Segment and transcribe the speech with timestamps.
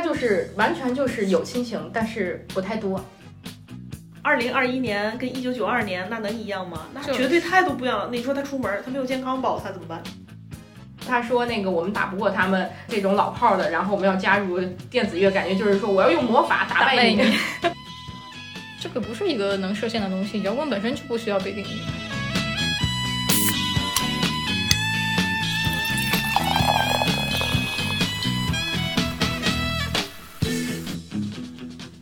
[0.00, 3.04] 他就是完全就是有亲情，但是不太多。
[4.22, 6.86] 二零二一年跟一九九二年那能一样吗？
[6.94, 8.08] 那就绝对态度不一样了。
[8.10, 10.02] 你说他出门，他没有健康宝，他怎么办？
[11.06, 14.58] 他说那个我们打不过他们这种老炮儿的，然后我们要加入
[14.88, 17.16] 电子乐，感觉就是说我要用魔法打败你。
[17.16, 17.36] 你。
[18.80, 21.82] 这个不是一个能设限的东西，摇滚本身就不需要被定义。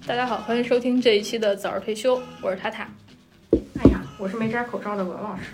[0.09, 2.89] 大家好，欢迎收听这一期的早日退休，我是塔塔。
[3.53, 5.53] 哎呀，我是没摘口罩的文老师。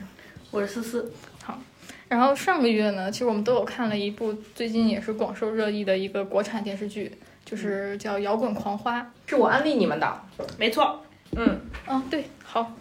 [0.52, 1.58] 我是思思，好。
[2.06, 7.10] 然后上个月呢，其实我们都有看了一部最近也是广受热议的一个国产电视剧，
[7.44, 9.00] 就是叫《摇滚狂花》。
[9.27, 10.22] 是我安利你们的。
[10.56, 11.02] 没错，
[11.32, 12.72] 嗯，嗯，对，好，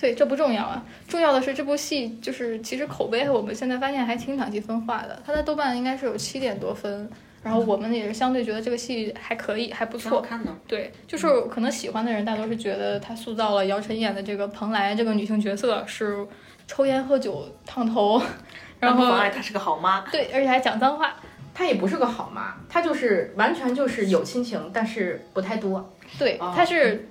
[0.00, 7.08] 对，这不重要啊，重要的是这部戏就是其实口碑我们现在发现还挺两极分化的，它在豆瓣应该是有七点多分，
[7.42, 10.20] 然后我们也是相对觉得这个戏还可以，还不错。
[10.20, 10.52] 看的。
[10.66, 16.26] 对，就是可能喜欢的人大多是觉得他塑造了姚晨演的这个蓬莱这个女性角色是
[16.66, 18.20] 抽烟喝酒烫头，
[18.80, 20.00] 然后妨碍她是个好妈。
[20.10, 21.14] 对，而且还讲脏话。
[21.54, 25.92] 她也不是个好妈，她就是完全就是有亲情，但是不太多。
[26.16, 27.08] 对，哦她是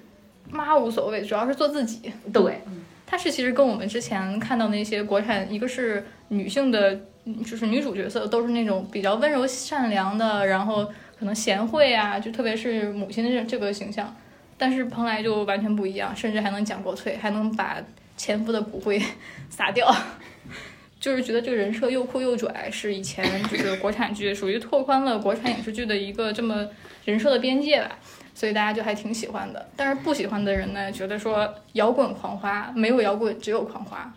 [0.50, 2.14] 妈无所谓，主要是做自己。
[2.32, 2.62] 对，
[3.10, 7.00] 她是其实跟我们之前看到那些国产，一个是女性的，
[7.46, 10.86] 就是女主角色都是那种比较温柔善良的，然后
[11.18, 14.14] 可能贤惠啊，就特别是母亲的这这个形象。
[14.58, 17.78] 但是蓬莱就完全不一样，甚至还能讲国粹，还能把
[18.18, 19.02] 前夫的骨灰
[19.50, 19.90] 撒掉。
[21.00, 26.68] 就是觉得这个人设又酷又拽，是以前就是国产剧属于拓宽了国产影视剧的一个这么
[27.06, 27.98] 人设的边界吧。
[28.38, 29.68] 所以大家就还挺喜欢的。
[29.76, 34.14] 但是不喜欢的人呢，觉得说摇滚狂花没有摇滚，只有狂花，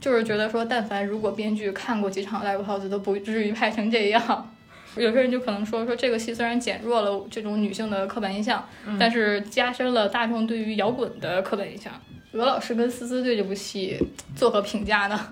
[0.00, 4.54] 就是觉得说，但凡如果编剧看过几场 live house，都不至于拍成这样。
[4.96, 11.92] 有些人就可能说说这个戏虽然减弱了这种女性的刻板印象，但是加深了大众对于摇滚的刻板印象。
[12.32, 13.96] 罗老师跟思思对这部戏
[14.34, 15.28] 作何评价呢？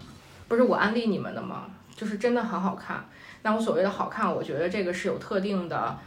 [0.47, 1.66] 不是我安利你们的吗？
[1.97, 3.05] 就是真的很好看。
[3.43, 5.99] 那我所谓的好看，我觉得这个是有特定的，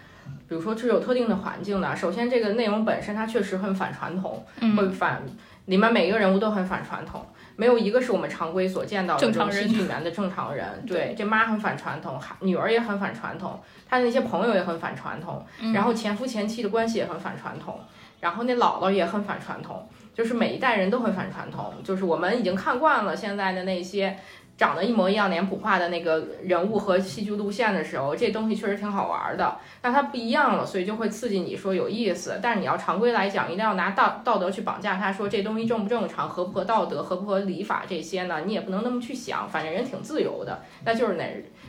[0.47, 1.95] 比如说是有特定的环境的。
[1.95, 5.21] 首先，这个内容本身它确实很反传统，嗯会反
[5.65, 10.65] 里面每一个人物都很反传统，没有一个是我们常规所见到的这种正常人戏剧里面的正常人。
[10.87, 17.79] 对，这妈很反传统，孩女儿也很反传统，她的那些朋友也很反传统，嗯然后前夫前妻的关系也很反传统，
[18.19, 21.73] 然后那姥姥也很反传统，就是每一代人都很反传统。
[21.83, 24.17] 就是我们已经看惯了现在的那些
[24.61, 29.57] 长得一模一样、脸谱化的那个人物和戏剧路线的时候，这东西确实挺好玩的。
[29.81, 32.39] 但它不一样了，所以就会刺激你说有意思。
[32.43, 39.49] 但是你要常规来讲，一定要拿道道德去绑架他，说这东西正不正常、合不合道德、合不合礼法这些呢，你也不能那么去想。
[39.49, 41.23] 反正人挺自由的，那就是那。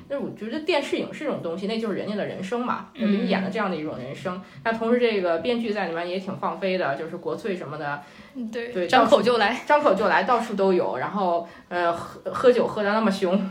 [0.08, 4.40] 那我觉得电视影视这种东西，那就是人家的人生嘛，就给你演的这样的一种人生。
[4.64, 8.00] 那同时，这个编剧在里面也挺放飞的，就是国粹什么的，
[8.34, 9.62] 嗯对对张口就来。
[9.66, 10.98] 张口就来，到处都有。
[10.98, 13.50] 然后，呃，喝喝酒喝的那么凶，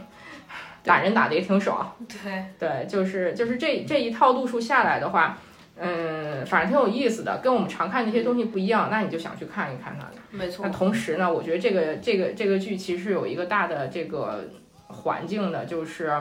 [0.83, 1.95] 打人打的也挺爽。
[2.23, 5.37] 对，对，就是就是这这一套路数下来的话，
[5.77, 8.89] 嗯，反正挺有意思的，跟我们常看那些东西不一样。
[8.91, 10.15] 那你就想去看一看它的。
[10.29, 10.71] 没错那。
[10.71, 14.47] 同时呢，我觉得这个这个这个剧其实有一个大的这个
[14.87, 16.11] 环境的，就是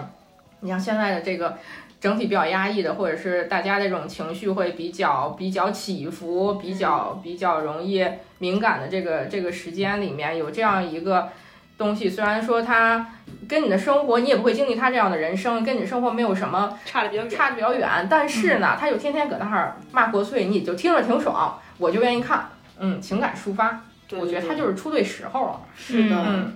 [0.60, 1.58] 你像现在的这个
[2.00, 8.06] 整体比较压抑的，或者是大家这种情绪会比较比较起伏，比较比较容易
[8.38, 11.28] 敏感的这个这个时间里面，有这样一个
[11.76, 13.14] 东西，虽然说它
[13.48, 17.30] 跟你的生活，你也不会经历他这样的人生，跟你生活没有什么差的比较远。
[17.30, 22.48] 差的比较远，但是呢，他就天天搁那儿骂国粹，你就听着挺爽，我就愿意看，
[22.78, 23.82] 嗯，情感抒发。
[24.08, 25.60] 对我觉得他就是出对时候了。
[25.76, 26.16] 是的。
[26.26, 26.52] 嗯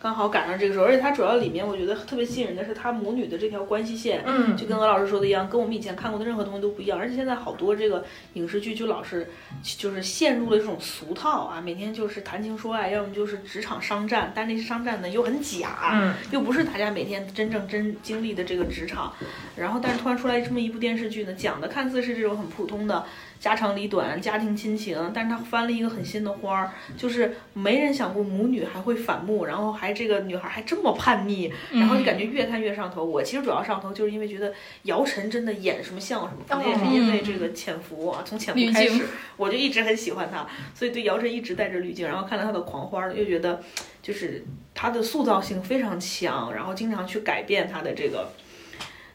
[0.00, 6.96] 刚好赶上这个时候，而且它主要里面我觉得特别吸引人的是它母女的这条关系线，嗯，就跟鹅老师说的一样，跟我们以前看过的任何东西都不一样。
[6.96, 8.04] 而且现在好多这个
[8.34, 9.28] 影视剧就老是
[9.62, 19.12] 就是陷入了这种俗套啊，每天就是谈情说爱，要么就是职场商战，但那些商战呢又很假，嗯又不是大家每天真正真经历的这个职场。
[19.56, 23.04] 然后，但是突然出来这么一部电视剧呢，讲的看似是这种很普通的
[23.40, 33.04] 家长里短、家庭亲情，但是他翻了一个很新的花儿，就是没人想过母女还会反目，然后还这个女孩还这么叛逆，然后就感觉越看越上头。
[33.04, 34.52] 我其实主要上头就是因为觉得
[34.82, 39.04] 姚晨真的演什么像什么，可能也是因为这个潜伏啊，从潜伏开始，
[39.36, 43.62] 我就一直很喜欢她， 所以对姚晨一直带着滤镜，然后看到她的狂花儿，又觉得
[44.02, 44.44] 就是
[44.74, 48.32] 她的塑造性非常强，然后经常去改变她的这个。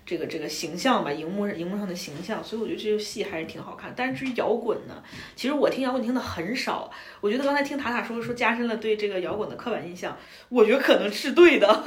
[0.05, 3.94] 这个这个形象吧，荧幕荧幕上的形象，所以我觉得这个戏还是挺好看。
[3.95, 4.95] 但是至于摇滚呢，
[5.35, 6.89] 其实我听摇滚听的很少。
[7.21, 10.15] 我觉得刚才听塔塔说说加深了对这个摇滚的刻板印象，
[10.50, 11.83] 我觉得可能是对的，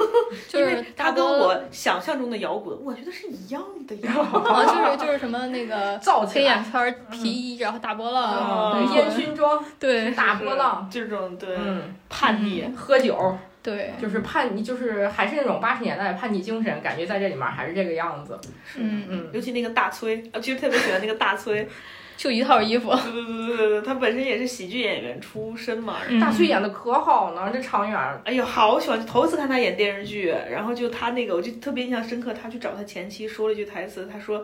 [0.47, 4.11] 就是它跟我想象中的摇滚，我觉得是一样的呀。
[4.17, 13.37] 啊，就是就是什么那个 造黑眼圈、皮衣，然后大波浪，烟熏妆，对大波浪，这种对、嗯，叛逆，喝酒，
[13.67, 18.39] 对，就是叛逆，就是还是那种八十年代的叛逆精神，感觉在这里面还是这个样子。
[18.77, 21.67] 嗯，嗯，尤其那个大崔，我，其实特别喜欢那个大崔。
[22.15, 25.97] 就一套衣服，对对对对对，他本身也是喜剧演员出身嘛。
[26.09, 27.99] 嗯大崔演的可好呢，这常远。
[28.23, 29.05] 哎呦，好喜欢！
[29.05, 32.33] 头一次看他演电视剧，然后就他那个，我就特别印象深刻。
[32.33, 34.43] 他去找他前妻说了一句台词，他说：“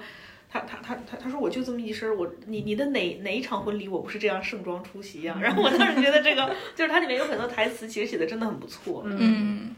[0.54, 9.02] 他他他他他说我就这么一身儿，我你你的哪哪一场婚礼我不是这样盛装出席呀、 然后我当时觉得这个就是它里面有很多台词，其实写的真的很不错。
[9.08, 9.74] 嗯，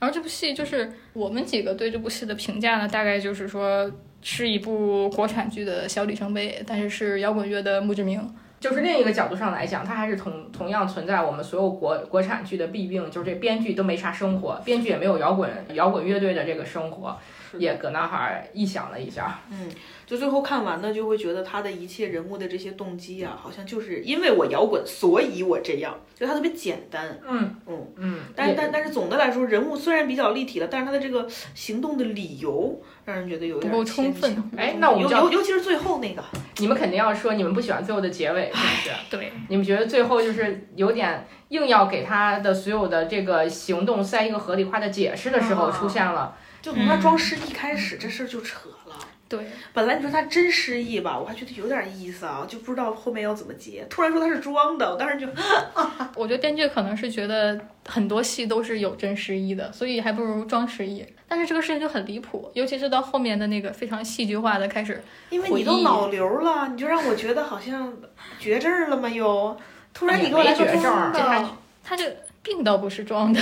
[0.00, 3.88] 然后这部戏就是我们几个对这部戏的评价呢，大概就是说
[4.20, 8.20] 是一部国产剧的小里程碑，但是是摇滚乐的墓志铭。
[8.58, 17.18] 就是另一个角度上来讲，它还是同同样存在我们所有国国产剧的弊病，就是这编剧都没啥生活，编剧也没有摇滚摇滚乐队的这个生活，
[17.58, 19.40] 也搁那哈儿臆想了一下。
[19.50, 19.70] 嗯
[20.06, 27.18] 就最后看完呢，就会觉得他的一切人物的这些动机啊，好像就是因为我摇滚，所以我这样，就他特别简单。
[27.26, 36.22] 嗯嗯嗯，但但但是总的来说，人物虽然比较立体了，但是他的这个行动的理由让人觉得有点不够充分哎那我们尤就尤尤其是最后那个，
[36.58, 38.90] 你们肯定要说你们不喜欢最后的结尾，是不是？
[39.08, 46.36] 对，你们觉得最后就是有点硬要给他的所有的这个行动塞一个合理化的解释的时候，啊出现了。
[46.64, 48.96] 就从他装失忆开始，这事儿就扯了。
[49.28, 53.86] 对，本来你说他真失忆吧，我还觉得有点意思啊，就不知道后面要怎么接。
[53.90, 55.26] 突然说他是装的，我当时就
[56.16, 61.04] 我觉得编剧可能是觉得很多戏都是有真失忆的，所以还不如装失忆。
[61.28, 67.92] 但是这个事情就很离谱，尤其是到后面的那个非常戏剧化的开始，因为你都脑瘤了，你就让我觉得好像
[68.38, 69.06] 绝症了吗？
[69.06, 69.54] 又
[69.92, 71.50] 突然你给我来个绝症装的，
[71.82, 73.40] 他这病倒不是装的。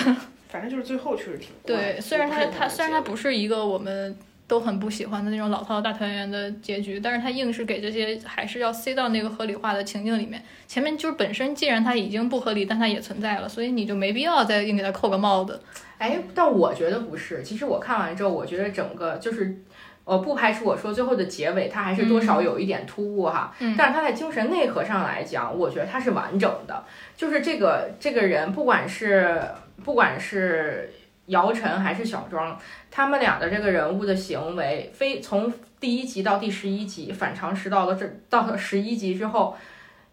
[0.53, 4.15] 反正就是最后确实挺对，虽然我不是很了它它虽然它不是一个我们
[4.47, 10.43] 都很不喜欢的那种老套大团圆的结局，但是它硬是给这些还是要塞到那个合理化的情境里面。
[10.69, 15.59] 前面就是本身既然它已经不合理，但它也存在了，所以你就没必要再硬给它扣个帽子。
[15.97, 17.43] 哎，但我觉得不是。
[17.43, 19.57] 其实我看完之后，我觉得整个就是，
[20.05, 23.55] 呃，不排除我说最后的结尾，它还是多少有一点突兀哈。
[23.61, 26.85] 嗯但是它在精神内核上来讲，我觉得它是完整的。
[27.17, 29.41] 就是这个这个人，不管是
[29.85, 30.91] 不管是
[31.27, 32.59] 姚晨还是小庄，
[32.91, 39.57] 他们俩的这个人物的行为，非从第一集到第十一集，反常识到了这到了十一集之后。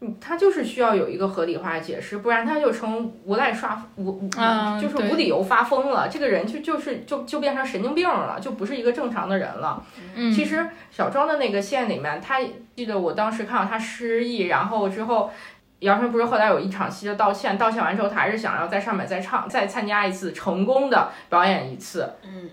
[0.02, 6.08] 嗯，他就是需要有一个合理化的解释，不然他就成无赖刷无无，啊就是无理由发疯了。
[6.08, 9.86] 这个人就就是就就变成神经病了，就不是一个正常的人了。
[10.16, 12.40] 嗯，其实小庄的那个线里面，他
[12.78, 15.30] 记得我当时看到他失忆，然后之后。
[15.80, 22.50] 姚晨不是后来有一场戏的道歉，道歉完之后，他还是想要在上面再唱、再参加一次成功的表演一次，嗯，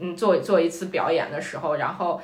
[0.00, 2.20] 嗯，做做一次表演的时候，然后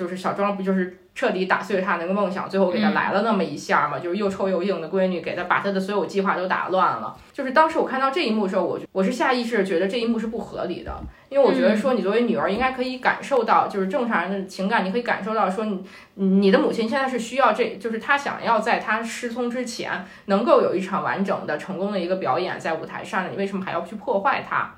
[0.00, 7.14] 就是小庄不就是彻底打碎了他那个梦想，最后给他嗯来了那么一下嘛，就是又臭又硬的闺女给他把他的所有计划都打乱了。
[7.34, 10.98] 就是当时我看到这一幕的时候，我我是下意识觉得这一幕是不合理的，
[11.28, 24.72] 因为我觉得说你作为女儿应该可以感受到，就是正常人的情感，你可以感受到说你你的母亲现在是需要这，就是她想要在她失聪之前能够有一场完整的成功的一个表演在舞台上的，你为什么还要去破坏它？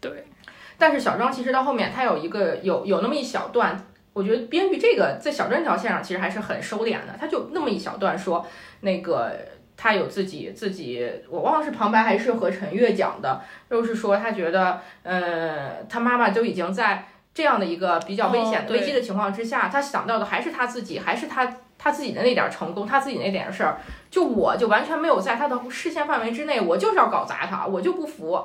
[0.00, 0.24] 对。
[0.78, 3.82] 但是小庄其实到后面，他有一个有有那么一小段，
[4.16, 8.46] 我觉得编剧这个在小镇这条线上其实还是很收敛的，他就那么一小段说
[8.80, 9.36] 那个。
[9.78, 17.04] 他有自己自己，我忘了是旁白还是和陈悦讲的，就是说他觉得，呃，他妈妈就已经在
[17.34, 23.76] 这样的一个比较危险、危机的情况之下，他想到的还是他自己，还是他他自己的那点儿成功，他自己那点事儿，
[24.10, 28.42] 就我就完全没有在他的视线范围之内，我就是要搞砸他，我就不服。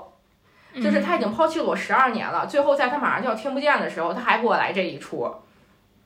[0.84, 5.34] 就是他已经抛弃了我十二年了，最后在他马上就要听不见的时候，他还给我来这一出，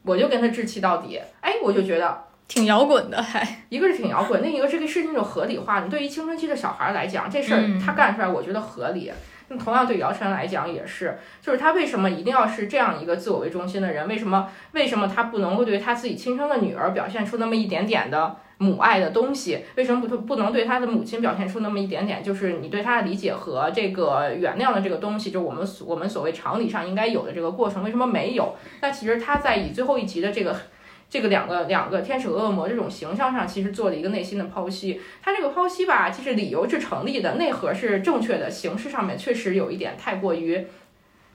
[0.05, 1.19] 我就跟他置气到底。
[1.41, 5.81] 哎，我就觉得挺摇滚的，还一个是挺摇滚，另一个这个是那种合理化。
[5.81, 9.11] 的对于青春期的小孩来讲，这事儿嗯他干出来，我觉得合理。
[9.47, 14.07] 那同样对姚晨来讲也是，就是他为什么一定要是这样一个自我为中心的人？
[14.07, 19.59] 为什么为什么他不能够对他自己亲生的女儿表现出那么一点点的母爱的东西？
[19.75, 28.55] 为什么不不能对他的母亲表现出那么一点点，就是你对他的理解和这个原谅的这个东西，就我们我们所谓常理上应该有的这个过程，为什么没有？
[28.81, 30.55] 那其实他在以最后一集的这个。
[31.15, 34.99] 这个两个两个天使和恶魔这种形象上，其实做了一个内心的剖析。
[35.21, 40.67] 他这个剖析吧，其实理由是成立的，内核是正确的，形式上面确实有一点太过于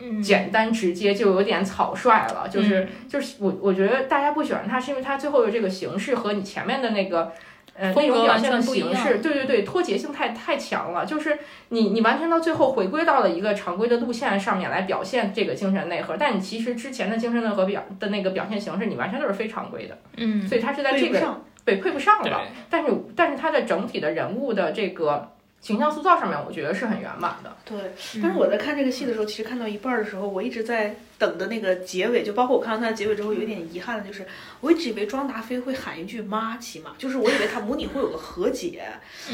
[0.00, 2.46] 嗯简单直接，就有点草率了。
[2.46, 7.32] 就是就是我我觉得大家不喜欢他，是因为他最后的这个形式和你前面的那个。
[7.74, 11.06] 呃，风格内容表现的完全不一样形式，对对对，脱节性太太强了。
[11.06, 19.98] 就是你你完全到最后回归到了一个常规的路线上面来表现这个精神内核，但你其实之前的精神内核表的那个表现形式，你完全都是非常规的。
[20.16, 21.44] 嗯，所以它是在这个对不上。
[21.62, 22.40] 对配不上对了。
[22.70, 25.30] 但是但是它的整体的人物的这个
[25.61, 27.55] 形象塑造上面，我觉得是很圆满的。
[27.67, 27.79] 对，
[28.23, 34.26] 但是我在看这个戏的时候，其实看到一半儿的时候，我一直在等的那个结尾，就包括我看到它的结尾之后，有一点遗憾的就是，
[34.62, 38.85] 我一直以为庄达菲会喊一句“妈”，起码就是我以为他母女会有个和解，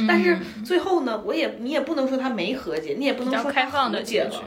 [0.09, 4.43] 但是最后呢，我也你也不能说他没和解，你也不能说他开放的解了，，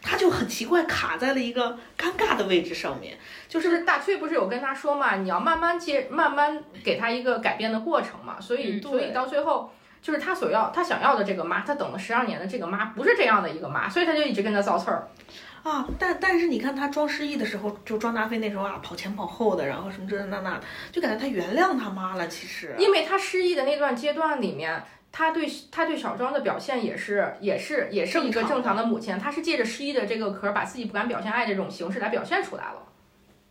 [0.00, 8.40] 他就很奇怪卡在了一个尴尬的位置上面，就就是是大崔不是有跟他说嘛，你要慢慢接，慢慢给他一个改变的过程嘛。
[8.40, 9.72] 所以嗯所以到最后。
[10.04, 15.08] 就是他所要，他想要的这个妈，他等了十二年的这个妈不是这样的一个妈，所以他就一直跟他造刺儿。
[15.62, 20.60] 啊，但但是你看他装失忆的时候，就庄达菲那时候啊，跑前跑后的，然后什么这这那那的，
[20.92, 22.74] 就感觉他原谅他妈了，其实。
[22.78, 32.82] 因为他失忆的那段阶段里面，他对他对小庄的表现也是也是也是一个正常的正常的母亲，他是借着失忆的这个壳，把自己不敢表现爱的这种形式来表现出来了。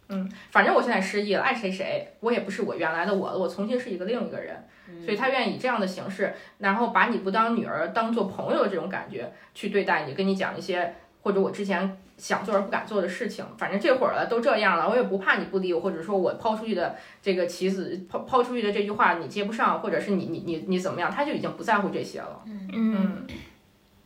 [0.10, 4.64] 嗯，反正我现在失忆了，爱谁谁，我也不是我原来的我了，我重新是一个另一个人，
[5.04, 22.42] 所以他愿意以这样的形式，然后把你不当女儿，当做朋友的这种感觉去对待你，跟你讲一些或者我之前想做而不敢做的事情，反正这会儿了都这样了，我也不怕你不理我，或者说我抛出去的这个棋子抛抛出去的这句话你接不上，或者是你你你你怎么样，他就已经不在乎这些了。
[22.46, 23.26] 嗯，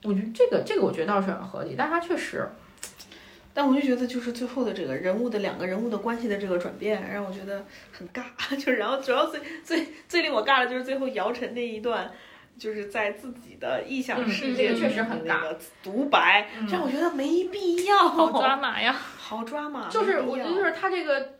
[0.04, 2.48] 我觉得这个这个我觉得倒是很合理，但他确实，
[3.58, 8.22] 但我就觉得，就是最后的这个人物的两个人物的关系的这个转变，让我觉得很尬。
[8.56, 12.12] 就是然后主要最最最令我尬的就是最后姚晨那一段，
[12.60, 21.37] 就是在自己的臆想嗯世界确实很那个独白，嗯让我觉得没必要，好抓马呀，好抓马，就是我觉得就是他这个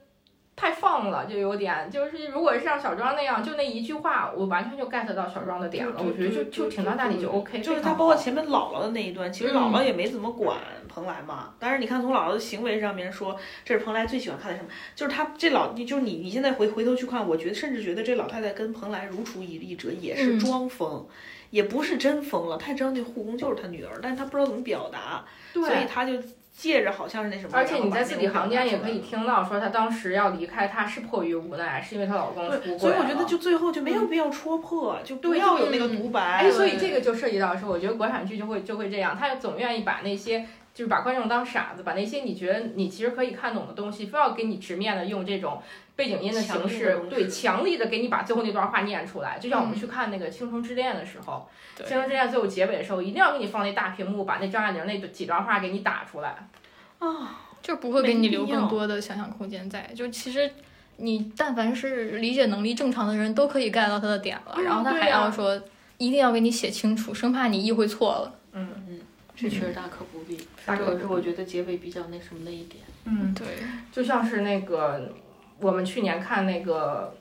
[0.58, 10.58] 太放了，就有点就是如果是像小庄那样，就那一句话，我完全就 get 到小庄的点了，我觉得就就挺到那里就 OK，就是他包括前面姥姥的那一段，其实姥嗯姥也没怎么管
[10.90, 11.54] 蓬莱嘛。
[11.60, 21.08] 但是你看从姥姥的行为上面说，这是蓬莱最喜欢看的什么，就是他这老，你就是你你现在回回头去看，我觉得甚至觉得这老太太跟蓬莱如出一辙，也是嗯装疯。
[21.50, 25.24] 也不是真疯了，他知道那护工就是他女儿，但是她不知道怎么表达，
[25.54, 25.86] 所以对。
[25.86, 26.12] 她就
[26.58, 36.20] 借着好像是那什么，而且你在字里行间也可以听到，说她当时要离开，她是迫于无奈，是因为她老公出，轨所以我觉得就最后就没有必要戳破，就不要有那个嗯独白。
[36.20, 45.62] 哎，所以这个就涉及到说，我觉得国产剧就会就会这样，他总愿意把那些就是把观众当傻子，把那些你觉得你其实可以看懂的东西，非要给你直面的用这种
[45.98, 49.38] 背景音的形式对，强力的给你把最后那段话念出来。
[49.38, 56.48] 就像我们嗯去看那个《倾城之恋》的时候，对倾城之恋》最后结尾的时候，一定要给你放那大屏幕，把那张爱玲那几段话给你打出来。
[57.00, 59.92] 啊， 就不会给你留更多的想象空间在。
[59.96, 60.50] 就其实
[60.98, 65.60] 你但凡是理解能力正常的人都可以 get 到他的点了，嗯然后他还要说
[65.98, 68.36] 一定要给你写清楚，生怕你意会错了。
[68.54, 69.00] 嗯嗯
[69.36, 70.38] 这确实大可不必。
[70.66, 72.84] 大可不必这是我觉得结尾比较那什么的一点。
[73.06, 73.48] 嗯，对，
[73.92, 75.14] 就像是那个
[75.60, 77.16] 我们去年看那个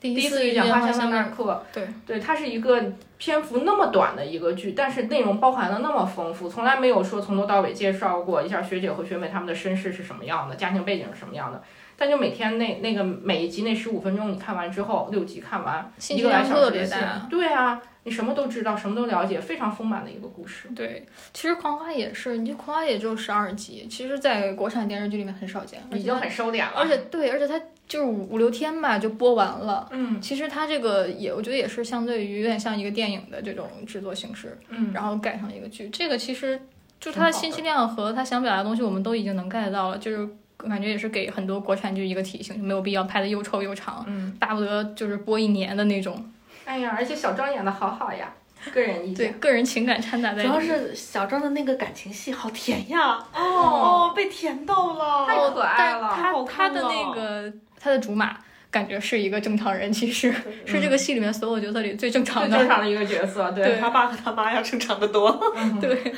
[0.00, 2.82] 第第一次遇见花香香的那刻，对对，它是一个
[3.18, 11.62] 篇幅那么短的一个剧，但是内容包含的那么丰富，从来没有说从头到尾介绍过一下学姐和学妹她们的身世是什么样的，家庭背景是什么样的。
[11.96, 17.26] 但就每天那那个每一集那十五分钟，你看完之后，六集看完，一个来小时的戏别大，。
[17.28, 20.68] 对啊，你什么都知道，什么都了解，非常丰满的一个故事。
[20.74, 21.04] 对，
[21.34, 29.88] 其实《狂花》也是，你这《狂花》也只有十二集，其实，在国产电视剧里面很少见，已经很收敛了，而且对，而且它就是五五六天吧就播完了。
[29.90, 35.88] 嗯其实它这个也，我觉得也是相对于有点像一个电影的这种制作形式，嗯，然后改成一个剧。
[35.90, 36.58] 这个其实
[36.98, 40.26] 就它的信息量和它想表达的东西，我们都已经能 get 到了，就是
[40.56, 46.24] 感觉也是给很多国产剧一个提醒，就没有必要拍的又臭又长，嗯，巴不得就是播一年的那种。
[46.70, 48.32] 哎呀，而且小张演的好好呀，
[48.72, 50.60] 个人意对，个人情感掺杂在里面。
[50.60, 56.14] 主要是小张的那个感情戏好甜呀，哦，哦，被甜到了，太可爱了。
[56.14, 58.36] 太好他的那个他的竹马
[58.70, 60.32] 感觉是一个正常人，其实
[60.64, 62.50] 是这个戏里面所有角色里最正常的。
[62.50, 65.32] 最正常的一个角色，对对他爸和他妈要正常的多。
[65.82, 66.14] 对，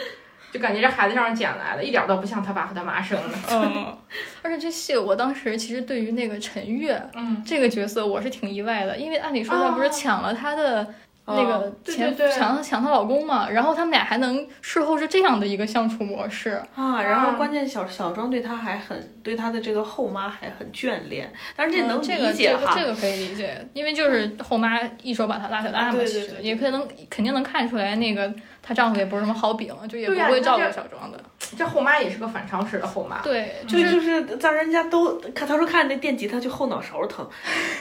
[0.52, 3.38] 就感觉这孩子像是捡来的，一点都不像他爸和他妈生的。
[3.50, 3.97] 嗯，
[4.42, 10.94] 而且这戏我当时其实对于那个陈月嗯，这个角色我是挺意外的，因为按理说他不是抢了他的。
[11.25, 22.75] 那个哦对前对对抢抢她老公嘛，然后他们俩还能事后是这样的一个相处模式，啊，然后关键小小庄对她还很对她的这个后妈还很眷恋，但是这能嗯这个理解哈。
[22.75, 31.19] 这个这个可以理解，因为就是后妈一手把她拉扯大嘛，对对其实对对也可能肯定能看出来那个她丈夫也不是什么好饼，就也不会照顾小庄的。
[31.56, 33.21] 这后妈也是个反常识的后妈。
[33.23, 37.28] 对，就，是就是让人家都看，他说看那电吉他就后脑勺疼，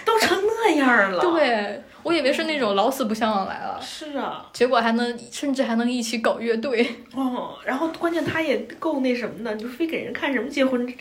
[0.06, 6.84] 都成那样了。，对我以为是那种老死不相往来了，是啊，结果还能甚至还能一起搞乐队。
[7.14, 10.92] 哦，然后关键他也够那什么的，你就非给人看什么结婚，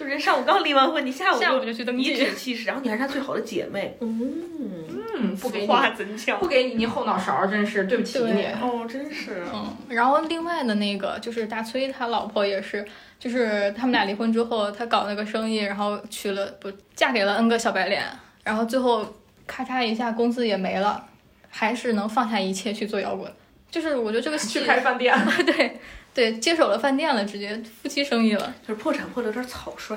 [0.00, 8.46] 就人上午刚离完婚，你下午下午就就去登颐记指，气使，然后你还是他最好的姐妹，嗯，嗯，不给不，给你你后脑勺，真是对不起你。
[8.62, 12.82] 哦，真是，嗯，然后另外的那个就是大崔他老婆也是，
[13.18, 18.02] 就是他们俩离婚之后，他搞那个生意，然后娶了不嫁给了 N 个小白脸，
[18.42, 19.04] 然后最后
[19.46, 21.04] 咔嚓一下工资也没了，
[21.50, 23.30] 还是能放下一切去做摇滚。
[23.70, 25.14] 就是我觉得这个戏去开饭店，
[25.44, 25.78] 对
[26.20, 28.54] 对接手了饭店了，直接夫妻生意了。
[28.60, 29.96] 就是破产破的有点草率，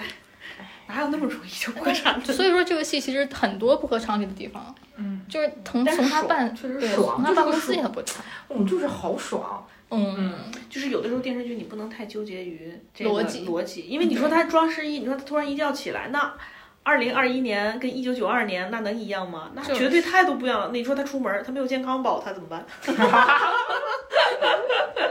[0.88, 2.34] 哪有那么容易就破产的？
[2.34, 8.24] 所以说这个戏其实很多不合常理的地方，嗯，就是从但是从他办确实爽从他办公司也不差。
[8.50, 9.68] 嗯，就是好爽。
[9.90, 10.34] 嗯，
[10.70, 16.34] 就是有的时候电视剧你不能太纠结于这个逻辑逻辑，因为你说他装失忆，你说他突然一觉起来，那
[16.82, 19.52] 二零二一年跟一九九二年那能一样吗？
[19.54, 22.66] 那是绝对态度不一样你说他出门，他没有健康宝，他怎么办？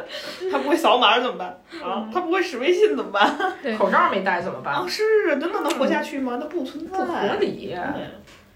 [0.51, 1.49] 他不会扫码怎么办？
[1.83, 3.37] 啊，他不会使微信怎么办？
[3.63, 4.75] 对，口罩没戴怎么办？
[4.75, 6.37] 啊，是啊，真的能活下去吗？
[6.41, 7.75] 那不存在，不合理。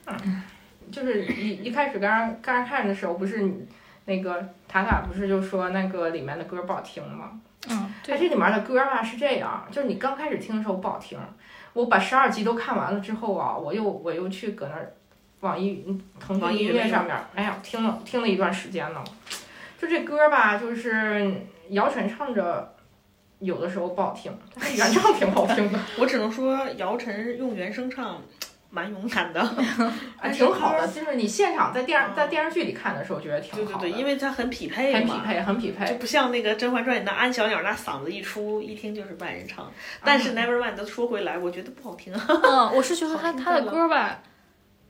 [0.06, 0.14] 对
[0.92, 3.66] 就是一一开始刚刚看的时候，不是你
[4.04, 7.32] 那个塔塔不是就说那个里面的歌不好听吗？
[7.68, 11.18] 嗯，它这里面的歌吧是这样，就是你刚开始听的时候不好听，
[11.72, 14.92] 我把十二集都看完了之后啊，我又我又去搁那儿
[15.40, 19.02] 网易嗯腾讯音乐上面，哎呀，听了听了一段时间呢，
[19.80, 21.32] 就这歌吧，就是
[21.70, 22.72] 姚晨唱着。
[23.38, 28.18] 有的时候不好听，但是原唱挺好听的， 我只能说姚晨用原声唱，
[28.70, 29.38] 蛮勇敢的。
[30.18, 30.88] 啊，挺好的。
[30.88, 34.94] 就是你现场在电视在电视剧里看的时候，觉得挺好的，对对对，因为它很匹配。
[34.94, 35.96] 很匹配，很匹配就。
[35.96, 39.70] 不像那个《甄嬛传》里那安小鸟那嗓子一出，一听就是外人唱。
[40.02, 42.26] 但是 Nevermind 都说回来，我觉得不好听啊。
[42.26, 44.22] 嗯，我是觉得他他的歌吧，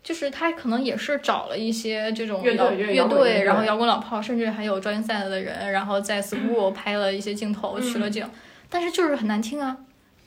[0.06, 8.24] 就是他可能也是找了一些这种乐队然后摇滚老炮，甚至还有专业赛的人，然后在 school 拍了一些镜头，取嗯了景，
[8.70, 9.76] 但是就是很难听啊。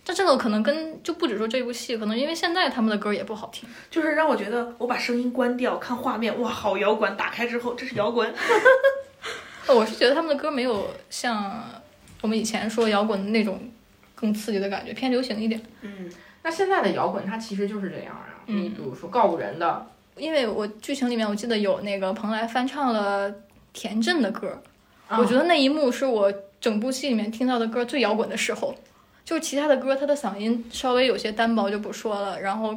[0.03, 3.69] 但这个可能跟就不止说这部戏，可能因为现在他们的歌也不好听。
[3.89, 7.15] 就是让我觉得，我把声音关掉，看画面，哇，好摇滚！
[7.15, 8.29] 打开之后，这是摇滚。
[9.73, 11.63] 我是觉得他们的歌没有像
[12.19, 13.61] 我们以前说摇滚那种
[14.13, 15.61] 更刺激的感觉，偏流行一点。
[15.83, 16.11] 嗯，
[16.43, 23.33] 那现在的摇滚它其实就是这样啊，嗯你比如说告五人的，因为我剧情里面我记得有那个蓬莱翻唱了
[23.73, 24.61] 田震的歌，
[25.07, 28.75] 啊我觉得那一幕是我整部戏里面听到的歌最摇滚的时候。
[29.25, 32.75] 就其他的歌，他的嗓音稍微有些单薄就不说了，然后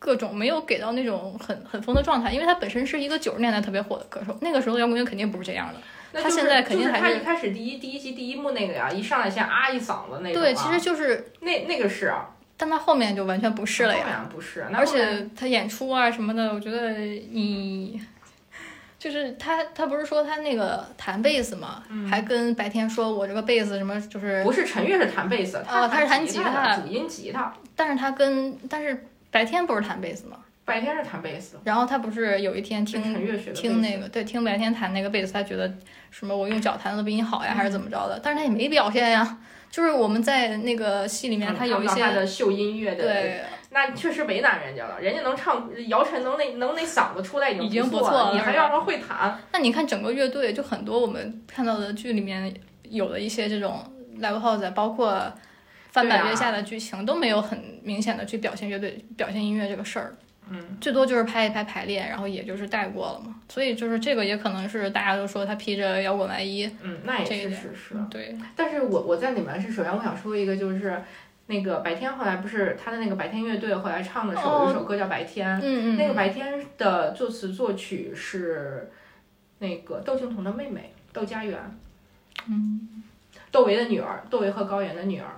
[0.00, 5.74] 各种没有给到那种很很疯的状态，因为他本身是一个九十年代特别火的歌手，那个时候摇滚乐肯定不是这样的。
[6.12, 14.06] 他那就是现在肯定还是就是他一开始第一第一集第一幕那个呀，一上来先啊一嗓子那种、啊，对，其实就是，那那个是啊，但他后面就完全不是了后呀。
[14.06, 18.00] 面不是，而且他演出啊什么的，我觉得你
[18.98, 33.02] 就是他，他不是说他那个弹贝斯嘛，还跟白天说我这个贝斯什么就是，不是陈悦是弹贝斯，哦他是弹吉吉他主音吉他，但是他跟但是白天不是弹贝斯嘛，白天是弹贝斯，然后他不是有一天听
[33.54, 35.72] 听那个对听白天弹那个贝斯，他觉得
[36.10, 38.18] 什么我用脚弹的比你好呀，还是怎么着的？
[38.22, 39.38] 但是他也没表现呀，
[39.70, 53.84] 就是我们在那个戏里面，嗯他有一些的秀音乐的，对，那确实为难人家了，人家能唱姚晨能那能那嗓子出来已已经不不错了你还要他会弹，那你看整个乐队，就很多我们看到的剧里面有的一些这种
[54.18, 55.30] live house，包括
[55.90, 60.16] 翻版月下的剧情、都没有很明显的去表现乐队、表现音乐这个事儿。
[60.50, 63.34] 嗯，最多就是拍一拍排练，然后也就是带过了嘛。
[63.48, 67.94] 所以就是这个也可能是大家都说他披着摇滚外衣，嗯，那也是是是。
[68.10, 71.02] 对，但是我我在里面是首先我想说一个就是。
[71.46, 78.90] 那个白天后来不是他的那个白天乐队后来唱的时候有一首歌叫《白天》，嗯嗯，那个白天的作词作曲是
[79.58, 81.58] 那个窦靖童的妹妹窦佳媛，
[82.48, 83.02] 嗯，
[83.52, 85.28] 窦唯的女儿，窦唯和高原的女儿。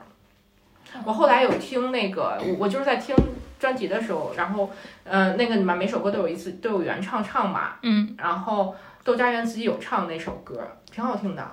[1.05, 3.12] 我后来有听那个，我我就是在听
[3.59, 4.71] 专辑的时候，然后
[5.05, 11.49] 呃，那个里面每首歌都有一次都有原唱唱嘛，嗯，然后窦佳媛自己有唱那首歌，挺好听的，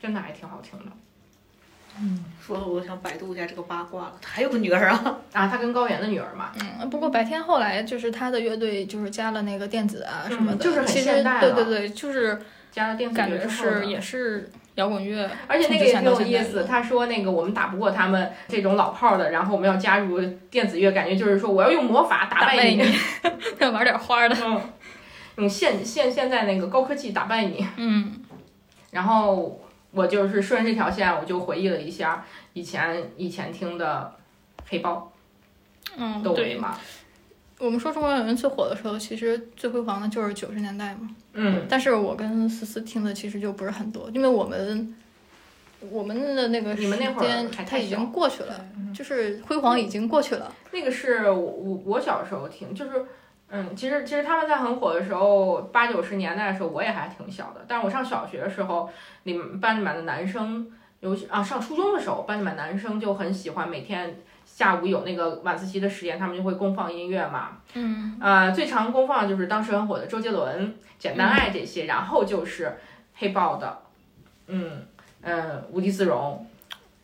[0.00, 0.86] 真的还挺好听的
[1.98, 4.12] 嗯说的我都想百度一下这个八卦了。
[4.20, 5.18] 他还有个女儿啊？
[5.32, 5.48] 啊。
[5.48, 12.38] 他跟高原的女儿嘛，嗯，不过白天后来就是他的乐队就是加了那个电子啊什么的，嗯就是很现代了对对对，就是
[12.70, 22.82] 加了电子感觉乐之后呢是也是摇滚乐，而且那个也挺有意思，他说那个我们打不过他们这种老炮儿的，然后我们要加入电子乐，感觉就是说我要用魔法打败你，
[23.58, 24.60] 要玩点花的，嗯，
[25.36, 27.66] 用现现现在那个高科技打败你。
[27.76, 28.22] 嗯。
[28.92, 29.60] 然后
[29.90, 34.14] 我就是顺着这条线，我就回忆了一下以前以前听的
[34.68, 35.12] 黑豹
[35.98, 36.78] 嗯，对，嘛，
[37.58, 41.08] 我们说中国摇滚最火的时候，其实最辉煌的就是九十年代嘛。
[41.32, 44.94] 嗯，但是我跟思思听的其实就不是很多，因为我们
[45.90, 48.64] 我们的那个时你们那会儿间还太小它已经过去了，
[48.94, 50.52] 就是辉煌已经过去了。
[50.72, 53.04] 那个是我我我小时候听，就是。
[53.48, 57.64] 嗯，其实其实他们在很火的时候，八九十年代的时候，我也还挺小的。
[57.68, 58.90] 但是我上小学的时候，
[59.22, 64.18] 你们班里面的男生，尤其啊上初中的时候，班里面男生就很喜欢每天
[64.56, 67.58] 下午有那个晚自习的时间，他们就会公放音乐嘛。
[67.74, 72.74] 嗯，呃，最常公放就是当时很火的周杰伦、简单爱这些，然后就是
[73.16, 73.78] 黑豹的，
[74.46, 74.86] 嗯
[75.20, 76.46] 呃，无地自容。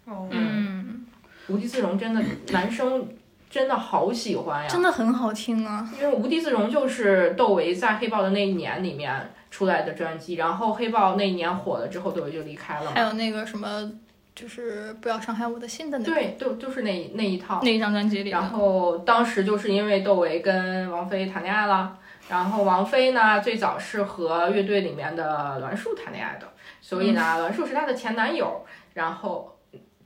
[0.06, 1.04] 哦，嗯，
[1.48, 3.06] 无地自容真的男生
[3.50, 5.86] 真的好喜欢呀，真的很好听啊。
[6.00, 12.92] 因为无地自容就是窦唯在黑豹的那一年里面出来的专辑，然后黑豹那一年火了之后，窦唯就离开了嘛。
[12.94, 13.92] 还有那个什么，
[14.34, 17.60] 就是不要伤害我的心的那个对，就就是那那一套。
[17.62, 18.42] 那一张专辑里然。
[18.42, 26.48] 后当时就是因为窦唯跟王菲谈恋爱了，然后王菲呢最早是和乐队里面的栾树谈恋爱的，
[26.80, 28.64] 所以呢栾树是她的前男友，
[28.94, 29.58] 然后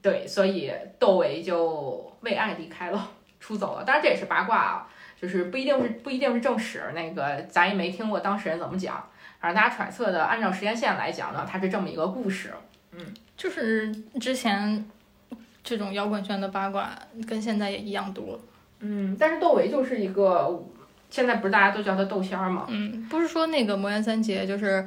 [0.02, 3.08] 对，所以窦唯就为爱离开了，
[3.38, 3.84] 出走了。
[3.84, 4.88] 当然这也是八卦啊，
[5.20, 9.08] 就是不一定是不一定是正史，那个咱也没听过当事人怎么讲，
[9.40, 12.52] 反正大家揣测的，按照时间线来讲呢，它是这么一个故事。
[13.36, 14.84] 就是之前
[15.62, 16.90] 这种摇滚圈的八卦，
[17.26, 18.38] 跟现在也一样多。
[18.80, 20.64] 嗯，但是窦唯就是一个，
[21.10, 22.66] 现在不是大家都叫他窦仙儿吗？
[22.68, 24.86] 嗯，不是说那个魔岩三杰就是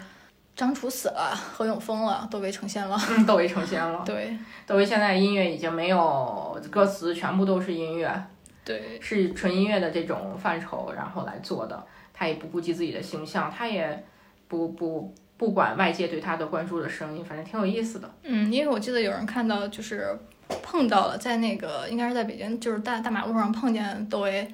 [0.55, 2.97] 张楚死了，何勇疯了，窦唯成仙了。
[3.09, 4.01] 嗯，窦唯成仙了。
[4.05, 8.23] 对窦唯现在音乐已经没有歌词，全部都是音乐，
[8.63, 11.83] 对，是纯音乐的这种范畴，然后来做的。
[12.13, 14.05] 他也不顾及自己的形象，他也
[14.49, 18.11] 不不不管外界对他的关注的声音，反正挺有意思的。
[18.23, 20.13] 嗯，因为我记得有人看到就是
[20.61, 24.45] 碰到了，在那个应该是在北京，就是大大马路上碰见窦唯，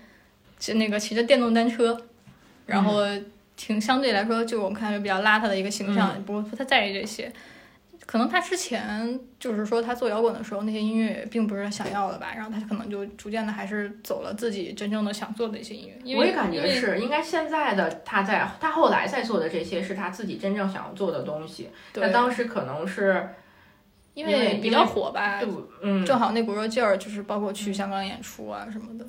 [0.60, 2.00] 就那个骑着电动单车，
[2.68, 3.02] 然后
[3.58, 7.34] 挺相对来说，就我们看就比较邋遢的一个形象，不不太在意这些。
[8.06, 15.96] 可能他之前就是说他做摇滚的时候，那些音乐并不是他想要的吧，然后他可能就逐渐的还是走了自己真正的想做的一些音乐。
[16.04, 21.70] 因为我也感觉是，应该现在的他在他后来在做的这些是他自己真正想要做的东西。
[21.96, 23.28] 那，当时可能是
[24.14, 25.50] 因因为为比较火吧，对，
[25.82, 29.06] 嗯，正好那股热劲儿，就是包括去香港演出啊什么的。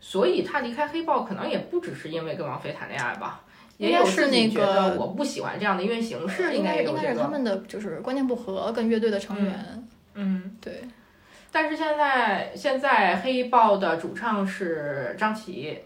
[0.00, 3.40] 所以他离开黑豹可能也不只是因为跟王菲谈恋爱吧，
[3.78, 7.02] 也有自己那个我不喜欢这样的音乐形式，应该该也有这个。
[7.02, 9.88] 应该是他们的就是观念不合，跟乐队的成员。
[10.14, 10.82] 嗯，对，
[11.50, 15.76] 但是现在现在黑豹的主唱是张琪，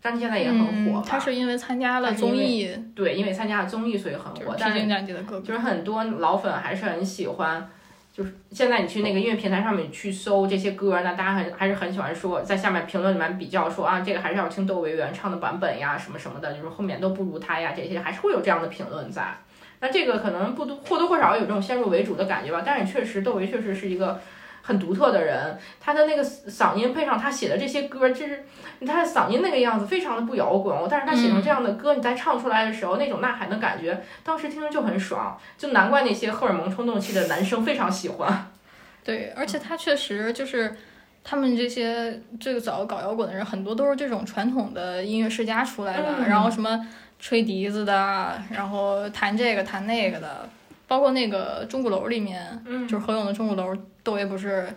[0.00, 1.04] 张琪现在也很火嗯。
[1.06, 5.42] 他是因为参加了综艺，对，因为参加了综艺所以很就是火，但是。
[5.42, 7.68] 就是很多老粉还是很喜欢。
[8.12, 19.34] 就是现在你去那个音乐平台上面去搜这些歌，那大家很还是很喜欢说，在下面评论里面比较说啊，这个还是要听窦唯原唱的版本呀，什么什么的，就是后面都不如他呀，这些还是会有这样的评论在。
[19.80, 24.20] 那这个可能不多或多或少有这种先入为主的感觉吧，但是确实窦唯确实是一个
[24.62, 28.44] 很独特的人，他的那个嗓音配上他写的这些歌，就是
[28.86, 38.50] 他的嗓音那个样子非常的不摇滚哦，但是他写成这样的歌，你在唱出来的时候那种呐喊的感觉，当时听着就很爽，就难怪那些荷尔蒙冲动期的男生非常喜欢。
[39.04, 40.76] 对，而且他确实就是
[41.24, 46.86] 他们这些最早搞摇滚的人，很多都是这种传统的音乐世家出来的，嗯然后什么
[47.18, 50.48] 吹笛子的，然后弹这个弹那个的，
[50.92, 53.74] 包括那个钟鼓楼里面，嗯就是何勇的钟鼓楼，
[54.04, 54.68] 窦唯不是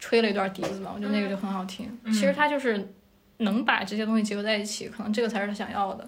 [0.00, 1.86] 吹了一段笛子嘛，我觉得那个就很好听。
[2.02, 2.92] 嗯其实他就是
[3.36, 6.04] 能把这些东西结合在一起，可能这个才是他想要的。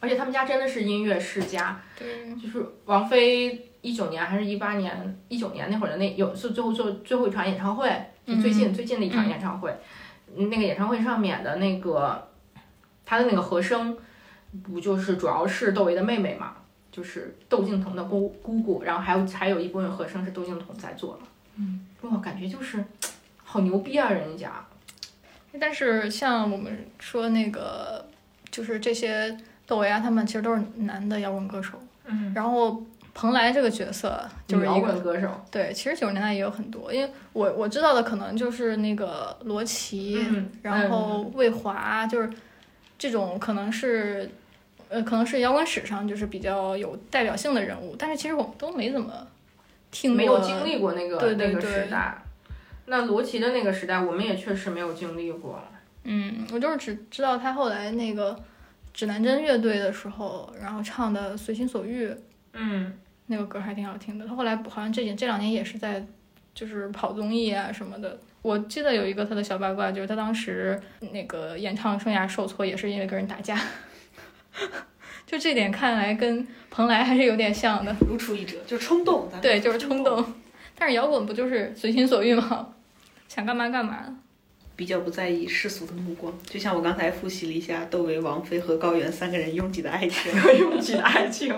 [0.00, 7.88] 而且他们家真的是音乐世家，对，就是王菲一九年还是一八年，一九年那会儿的那有是最后做最后一场演唱会，
[8.26, 9.72] 就最近、最近的一场演唱会，
[10.36, 12.28] 嗯那个演唱会上面的那个
[13.06, 13.96] 他的那个和声，
[14.64, 16.54] 不就是主要是窦唯的妹妹嘛，
[16.94, 21.22] 就是窦靖童的姑姑姑，然后还有还有一部分和声是窦靖童在做的，
[21.56, 22.84] 嗯，哇感觉就是
[23.42, 24.64] 好牛逼啊，人家，
[25.58, 28.06] 但是像我们说那个，
[28.48, 31.72] 就是这些窦唯啊，他们其实都是男的摇滚歌手。
[32.04, 32.80] 嗯，然后
[33.12, 42.30] 蓬莱这个角色就是摇滚歌手，对，其实九十年代也有很多，因为我我知道的可能就是那个罗琦，嗯然后魏华，就是
[42.96, 44.30] 这种可能是。
[44.94, 49.26] 呃，可能是摇滚史上就是比较有代表性的人物，但是其实我们都没怎么
[49.90, 52.16] 听过，没有经历过那个那个时代。
[52.86, 55.60] 那罗琦的那个时代，我们也确实没有经历过。
[56.04, 58.38] 嗯，我就是只知道他后来那个
[58.92, 62.06] 指南针乐队的时候，然后唱的《随心所欲》，
[62.52, 62.92] 嗯，
[63.26, 64.24] 那个歌还挺好听的。
[64.26, 66.06] 他后来好像这几这两年也是在
[66.54, 68.16] 就是跑综艺啊什么的。
[68.42, 73.58] 我记得有一个他的小八卦，就是他当时那个演唱生涯受挫，也是因为跟人打架。
[75.26, 80.24] 就这点看来跟蓬莱还是有点像的，如出一辙，就是冲动，咱对，就是冲动。
[80.76, 82.68] 但是摇滚不就是随心所欲吗？
[83.28, 84.18] 想干嘛干嘛。
[84.76, 91.54] 比较不在意世俗的目光，就像我刚才复习了一下窦唯、王菲和高原三个人拥挤的爱情， 拥挤的爱情。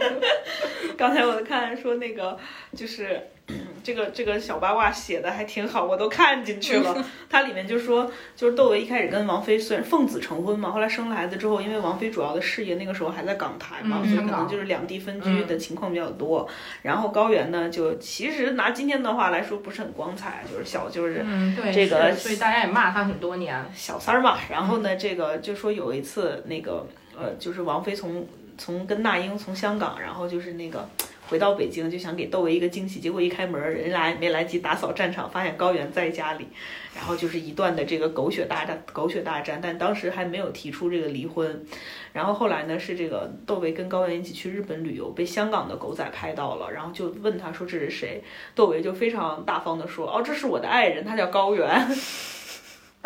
[0.98, 2.38] 刚才我看说那个
[2.76, 3.18] 就是
[3.84, 7.04] 这个这个小八卦写的还挺好，我都看进去了。
[7.30, 16.48] 它里面就说，就是窦唯一开始跟王菲虽然奉子成婚嘛，后来生了孩子之后，因为王菲主要的事业那个时候还在港台嘛，嗯所以可能就是两地分居的情况比较多。
[16.82, 23.64] 然后高原呢，就其实拿今天的话来说，不是很光彩，就是小就是嗯，对，这个是所以大家也骂他很多年。
[23.72, 24.36] 小三儿嘛。
[24.50, 26.84] 然后呢，这个就说有一次那个
[27.16, 28.26] 呃，就是王菲从
[28.58, 30.88] 从跟那英从香港，然后就是那个
[31.28, 36.46] 回到北京，就想给窦唯一个惊喜，结果一开门，人来没来及打扫战场，发现高原在家里，
[36.94, 41.64] 然后就是一段的这个狗血大战，狗血大战，但当时还没有提出这个离婚。
[42.12, 48.22] 然后后来呢，是这个窦唯跟高原一起去日本旅游，被香港的狗仔拍到了，然后就问他说这是谁，
[48.54, 51.86] 窦唯就非常大方的说，哦，这是我的爱人，他叫高原。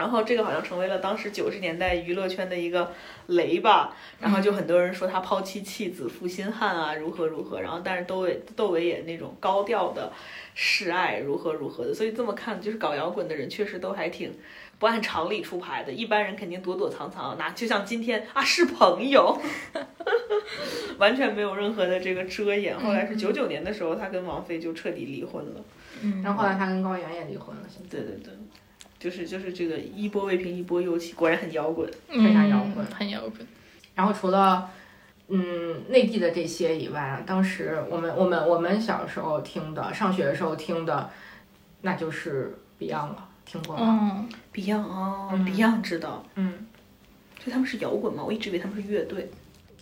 [0.01, 2.91] 然后这个好像成为了当时九十年代娱乐圈的一个
[3.27, 7.61] 雷吧，然后就很多人说他抛妻弃子、负心汉啊，如何如何。
[7.61, 10.11] 然后但是窦唯窦唯也那种高调的
[10.55, 11.93] 示爱，如何如何的。
[11.93, 14.33] 所以这么看，就是搞摇滚的人确实都还挺
[14.79, 15.93] 不按常理出牌的。
[15.93, 19.39] 一般人肯定躲躲藏藏，那就像今天啊是朋友，
[20.99, 22.79] 完全没有任何的这个遮掩。
[22.81, 25.61] 后来是九九年的时候，他跟王菲就彻底离婚了。
[26.03, 28.33] 嗯然后后来他跟高原也离婚了，对对对。
[29.01, 31.91] 就是就是这个一波未平一波又起，果然很摇滚。
[32.09, 33.45] 非常摇滚嗯很摇滚。
[33.97, 34.71] 然后除了
[35.29, 41.11] 嗯内地的这些以外啊，当时我们我们我们小时候听的，上学的时候听的，
[41.81, 44.29] 那就是 Beyond 了，听过吗？
[44.29, 46.67] 嗯，Beyond 哦、嗯 b e y o n d 知道，嗯，
[47.43, 48.23] 所以他们是摇滚吗？
[48.25, 49.31] 我一直以为他们是乐队。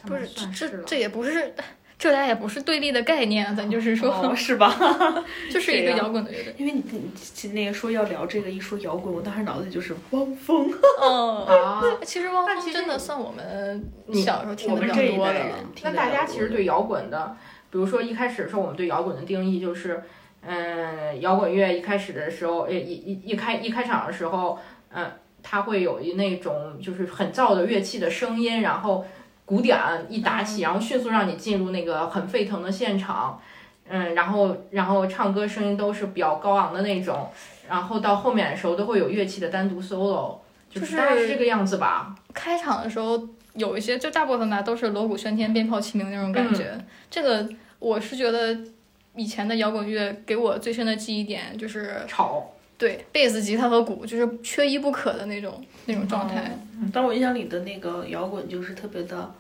[0.01, 1.53] 他们不是，算是这这也不是，
[1.99, 4.73] 这俩也不是对立的概念，咱就是说，哦，是吧？
[5.51, 6.55] 就是一个摇滚的乐队。
[6.57, 7.11] 因为你你
[7.43, 10.71] 你那个说要聊这个，一说摇滚，我当时脑子里就是汪峰。
[11.03, 11.83] 哦，啊。
[12.05, 13.85] 其实汪峰真的算我们
[14.15, 15.57] 小时候听的比较多的了。
[15.83, 17.37] 那大家其实对摇滚的，
[17.71, 20.01] 比如说一开始的时候，我们对摇滚的定义就是，
[20.43, 24.57] 嗯，摇滚乐一开始的时候，呃，一一一开一开场的时候，
[24.93, 25.11] 嗯，
[25.43, 29.05] 它会有一那种就是很燥的乐器的声音，然后
[29.49, 29.79] 鼓点
[30.11, 33.41] 一打起，然后迅速让你进入那个很沸腾的现场，
[33.89, 37.31] 嗯，然后然后唱歌声音都是比较高昂的那种，
[37.67, 40.37] 然后到后面的时候都会有乐器的单独 solo，
[40.69, 42.15] 就就是大概是这个样子吧。
[42.35, 46.73] 开场的时候有一些，就大部分吧都是锣鼓喧天、鞭炮齐鸣那种感觉。
[46.75, 48.55] 嗯这个我是觉得
[49.15, 56.57] 以前的摇滚乐给我最深的记忆点就是吵，对贝斯、吉他和鼓，就是缺一不可的那种那种状态。
[56.93, 59.35] 但我印象里的那个摇滚就是特别的，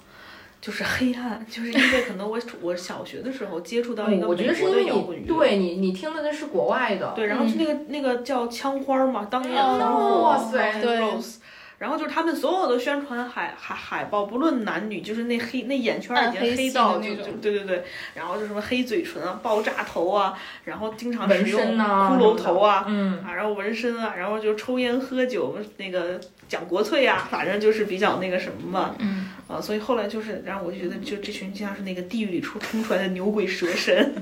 [0.60, 11.36] 就是黑暗，就是因为可能我我小学的时候接触到一嗯，个我觉美国的得是因为你摇滚乐，对你你听的那是国外的，对，然后是那个、那个叫枪花嘛，当年很火，哦哇塞对 Rose。
[11.78, 34.14] 然后就是他们所有的宣传海海海报，不论男女，就是那黑那眼圈儿已经黑到就就的那种对对对，然后就什么黑嘴唇啊、爆炸头啊，然后经常纹使用、骷髅头啊，嗯，啊，然后纹身啊，然后就抽烟喝酒，那个讲国粹啊，反正就是比较那个什么嘛，嗯，啊，所以后来就是，然后我就觉得，就这群像是那个地狱里出冲出来的牛鬼蛇神，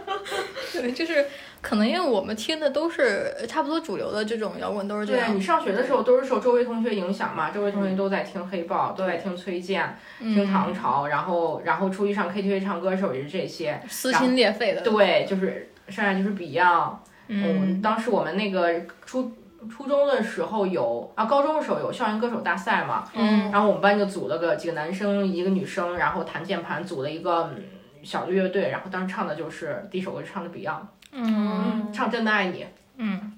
[0.72, 1.26] 对，就是
[1.66, 5.40] 可能因为我们听的都是差不多主流的这种摇滚，都是这样对你。
[5.40, 14.82] 上学的时候都是受周围同学影响嘛，周围同学都在听黑豹，都在听崔健，听唐嗯，朝，然后然后出去上 KTV 唱歌的时候也是这些，撕心裂肺的。
[14.82, 16.92] 对，就是剩下就是 Beyond，
[17.26, 19.32] 嗯，当时我们那个初
[19.68, 23.50] 初中的时候有啊，高中的时候有校园歌手大赛嘛，嗯。
[23.50, 27.64] 然后我们班就组了个几个男生一个女生，然后弹键盘组了一个嗯
[28.04, 30.82] 小的乐队，然后当时唱的就是第一首歌就唱的 Beyond，
[31.16, 31.92] 嗯。
[31.92, 32.66] 唱真的爱你，
[32.98, 33.32] 嗯，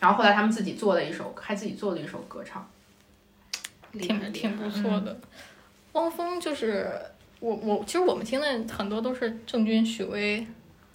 [0.00, 2.66] 然后后来他们自己做了一首，还自己做了一首歌唱，
[3.92, 5.14] 挺挺不错的。
[5.92, 6.90] 汪峰就是
[7.40, 10.46] 我我其实我们听的很多都是郑钧、许巍，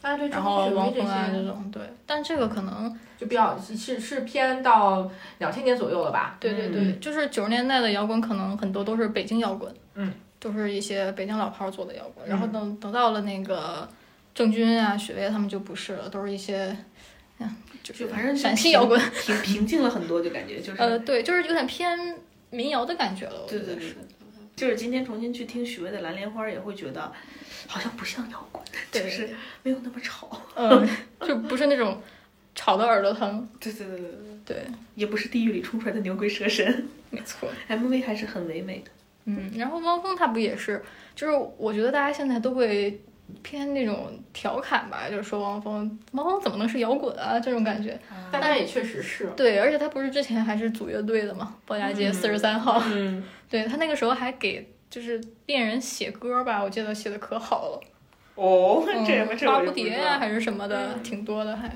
[0.01, 1.83] 啊对，然后汪峰啊这种，对。
[2.07, 6.37] 但这个可能就比较是是偏到两千年左右了吧？
[6.39, 12.27] 对对对，就是九十年代的摇滚，可能很多都是北京摇滚，嗯，都是一些北京老炮儿做的摇滚。
[12.27, 13.87] 然后等等到了那个
[14.37, 16.77] 郑钧啊、许巍他们就不是了，都是一些，
[17.39, 22.15] 嗯，就是就反正陕西摇滚，平平静了很多，就感觉就是，呃，对，就是有点偏
[22.51, 23.41] 民谣的感觉了。
[23.41, 23.95] 我对对对。
[24.55, 27.11] 就是今天重新去听许巍的《蓝莲花》，也会觉得
[27.67, 29.29] 好像不像摇滚，对就是
[29.63, 30.39] 没有那么吵。
[30.55, 30.87] 嗯，
[31.27, 31.99] 就不是那种
[32.53, 33.47] 吵得耳朵疼。
[33.59, 34.07] 对对对对
[34.45, 37.49] 对，对，也不是地狱里冲出来的牛鬼蛇神没错。
[37.69, 38.91] MV 还是很唯美的。
[39.25, 40.81] 嗯，然后汪峰他不也是，
[41.13, 42.99] 就是我觉得大家现在都会
[43.43, 47.99] 偏那种调侃吧，就是说汪峰，汪峰怎么能是摇滚啊这种感觉。
[48.31, 52.81] 但他也确实是，对，而且他不是之前还是组乐队的嘛，鲍家街四十三号。
[52.93, 57.81] 嗯， 对他那个时候还给就是恋人写歌吧，我记得写的可好了。
[58.35, 61.67] 哦， 嗯这个这花蝴蝶呀、还是什么的，挺多的还。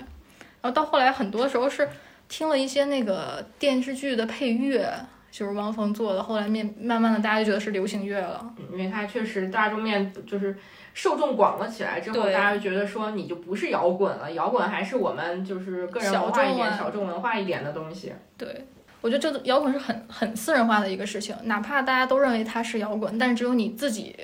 [0.62, 1.90] 然后到后来，很多时候是
[2.30, 4.88] 听了一些那个电视剧的配乐，
[5.32, 6.22] 就是汪峰做的。
[6.22, 8.54] 后来面慢慢的，大家就觉得是流行乐了。
[8.72, 10.56] 因为他确实大众面就是
[10.94, 18.14] 受众广了起来之后，大家就觉得说你就不是摇滚了，摇滚还是我们就是个人文化一点、小众文化一点的东西。
[18.38, 18.68] 对，
[19.00, 24.16] 我觉得这个摇滚是很很私人化的一个事情，哪怕大家都认为它是摇滚，但是只有你自己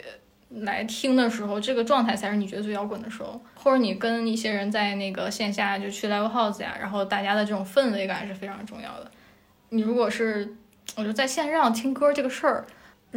[0.50, 3.42] 来听的时候，这个状态才是你觉得最摇滚的时候。
[3.56, 9.10] 或者你跟一些人在那个线下就去 live house 呀，然后大家的这种氛围感是非常重要的。
[9.70, 10.56] 你如果是，
[10.96, 12.66] 我觉得在线上听歌这个事儿。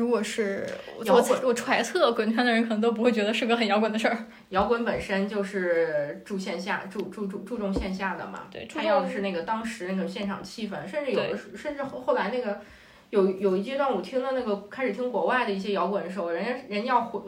[0.01, 4.17] 如果是我我摇滚我揣测滚圈的人可能都不会觉得是个很摇滚的事儿，
[4.49, 12.61] 摇滚本身就是注线下、注注注注重线下的嘛，对，他要的是那个当时那种现场气氛，甚至有的时甚至后后来那个
[13.11, 17.21] 有有一阶段，我听的那个开始听国外的一些摇滚的时候，人家人要回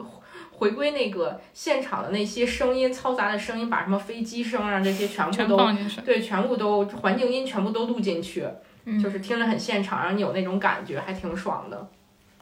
[0.51, 6.01] 回归那个现场的那些声音嘈杂的声音，把什么飞机声啊这些全部都放进去。
[6.01, 8.47] 对全部都环境音全部都录进去，
[8.85, 11.87] 嗯就是听着很现场，让你有那种感觉，还挺爽的。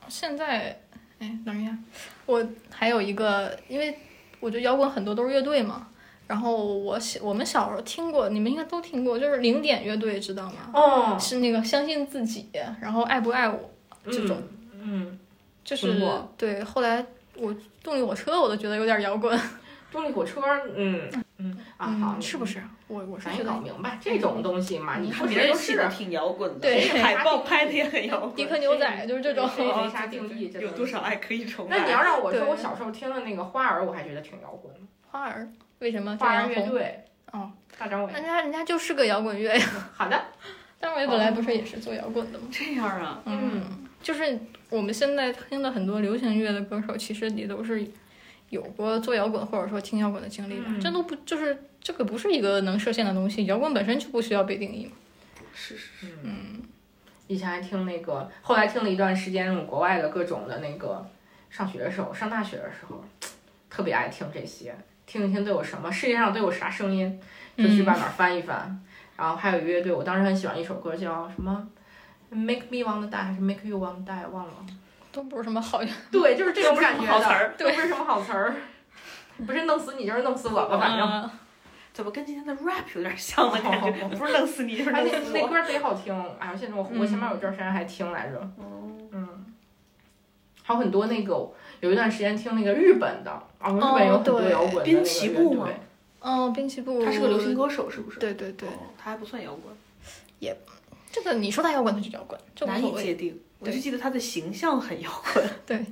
[0.08, 0.80] 现在，
[1.20, 1.78] 哎，等一下，
[2.26, 3.98] 我还有一个，因为
[4.40, 5.88] 我觉得摇滚很多都是乐队嘛。
[6.28, 10.70] 然后我小我们小时候听过，你们应该都听过，就是零点乐队，知道吗？
[10.74, 13.70] 哦，是那个相信自己，然后爱不爱我，
[14.06, 14.42] 这种
[14.82, 15.20] 嗯，
[15.66, 15.94] 就是
[16.38, 16.64] 对。
[16.64, 19.38] 后来我动力火车我都觉得有点摇滚，
[19.92, 20.42] 动力火车，
[20.74, 21.02] 嗯
[21.42, 22.62] 嗯啊，好，嗯，是不是？
[22.88, 25.88] 我我是咱也搞明白这种东西嘛，你说别人都是。
[25.90, 28.36] 挺摇滚的， 对海报 拍的也很摇滚。
[28.36, 29.50] 迪克牛仔就是这种。
[29.56, 31.78] 谁没哦啥定义有多少爱可以重来？
[31.80, 34.80] 那你要让我说，我小时候听的那个花儿，我还觉得挺摇滚的。
[35.10, 35.50] 花儿
[35.80, 36.48] 为什么这花儿？
[36.48, 38.20] 乐队，哦，大张伟那。
[38.20, 40.22] 人家人家就是个摇滚乐呀， 好的，
[40.80, 42.46] 张伟本来不是也是做摇滚的吗？
[42.52, 43.22] 这样啊？
[43.26, 43.62] 嗯，
[44.02, 47.86] 就是我们现在听的很多流行乐的歌手，其实也都是
[48.52, 50.66] 有过做摇滚或者说听摇滚的经历吧。
[50.68, 54.92] 嗯这都不就是这个不是一个能设限的东西，摇滚本身就不需要被定义嘛。
[55.56, 56.08] 是是是。
[56.22, 56.62] 嗯，
[57.28, 61.04] 以前还听那个，后来听了一段时间那种国外的各种的那个，
[61.50, 63.04] 上学的时候，上大学的时候，
[63.70, 64.76] 特别爱听这些，
[65.08, 67.20] 听一听都有什么，世界上都有啥声音，
[67.58, 68.80] 就去外面翻一翻。
[69.18, 71.68] 然后还有一个乐队，我当时很喜欢一首歌，叫什么
[72.30, 74.28] ？Make me wanna die 还是 Make you wanna die？
[74.32, 74.54] 忘了。
[75.12, 78.56] 都不是什么好， 对，就是这种感觉的，好词儿都不是什么好词儿，
[79.46, 81.08] 不是弄死你就是弄死我吧，反正。
[81.08, 81.30] 嗯
[81.94, 83.92] 怎么跟今天的 rap 有点像的感觉？
[84.18, 85.50] 不是弄死你，就是哎，弄死我。
[85.52, 89.46] 那那歌贼好听，哎呀，现在我我前面有段时间还听来着，哦嗯，
[90.64, 95.76] 还有很多那个有一段时间听那个日本的，啊，日本有很多摇滚的那滨个乐崎步吗队，
[96.22, 98.20] 哦，滨崎步，他是个流行歌手，是不是？
[98.22, 99.76] 对对对，哦，他还不算摇滚，
[100.40, 100.56] 也
[101.12, 103.02] 这个你说他摇滚，他就摇滚，这无难所谓。
[103.02, 103.38] 以界定。
[103.62, 105.44] 我就记得他的形象很摇滚。
[105.66, 105.86] 对，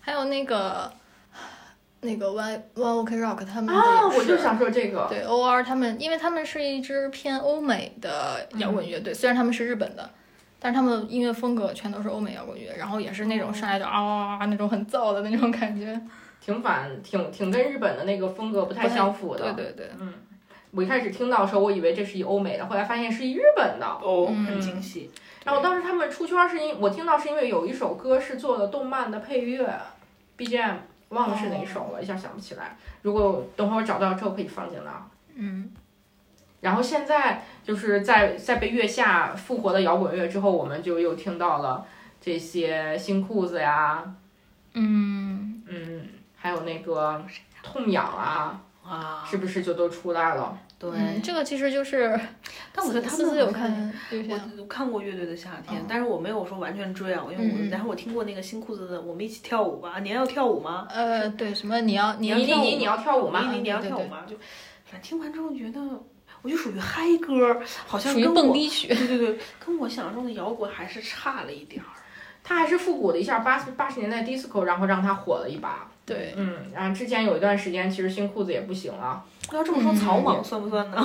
[0.00, 0.92] 还有那个
[2.02, 10.08] 那个 One One Ok Rock 他们啊，也是我就想说这个，对 OR 他们，因为他们是一支偏欧美的摇滚乐队，虽然他们是日本的，
[10.60, 15.98] 但是他们的音乐风格全都是欧美摇滚乐，然后也是那种上来就啊啊啊那种很燥的那种感觉。
[16.38, 19.52] 挺反，挺挺跟日本的那个风格不太相符的。
[19.54, 20.12] 对对对，嗯，
[20.70, 23.86] 我一开始听到的时候，我以为这是一欧美的，后来发现是一日本的。
[23.86, 25.10] 哦嗯很惊喜。
[25.46, 29.80] 然后当时他们出圈是因我听到是因为有一首歌是做的动漫的配乐
[30.36, 30.74] ，BGM
[31.10, 32.76] 忘了是哪首了，一下想不起来。
[33.02, 34.90] 如果等会儿我找到之后可以放进来。
[35.36, 35.70] 嗯，
[36.60, 41.86] 然后现在就是在在被月下复活的摇滚乐之后，我们就又听到了
[42.20, 44.02] 这些新裤子呀，
[44.72, 47.24] 嗯，嗯，还有那个
[47.62, 50.58] 痛痒啊，啊，是不是就都出来了？
[50.78, 50.90] 对。
[50.92, 52.18] 嗯，这个其实就是，
[52.72, 53.46] 但我觉得他们我
[54.58, 60.86] 我看过乐队的夏天，嗯但是我没有说完全追啊，因为我、然后我听过那个新裤子的《我们一起跳舞吧》，你要跳舞吗？
[60.90, 63.52] 呃，对，什么你要你要你跳舞你你你要跳舞吗？
[63.52, 64.22] 你要跳舞吗？
[64.28, 64.36] 就
[64.84, 65.80] 反正听完之后觉得，
[66.42, 71.88] 我就属于嗨歌，好像属于蹦迪曲，对对对，跟我想象中的摇滚还是差了一点儿。
[72.44, 75.90] 他还是复古了一下八十八十年代 disco，然后让他火了一把。
[76.06, 79.22] 对，嗯，然后之前有一段时间，其实新裤子也不行了。
[79.52, 80.96] 要这么说，嗯草蜢算不算呢？